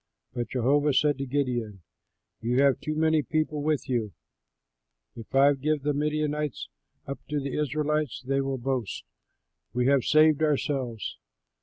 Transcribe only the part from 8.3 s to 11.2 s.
will boast, 'We have saved ourselves!'